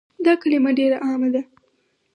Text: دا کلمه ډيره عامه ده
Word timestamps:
دا 0.25 0.33
کلمه 0.41 0.71
ډيره 0.79 0.97
عامه 1.05 1.29
ده 1.33 1.41